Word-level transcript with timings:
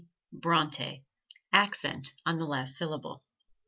Bronte, 0.33 1.05
accent 1.53 2.11
on 2.25 2.39
the 2.39 2.45
last 2.45 2.73
syllable. 2.75 3.21